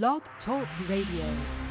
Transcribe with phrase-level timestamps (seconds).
[0.00, 1.62] Blog Talk Radio.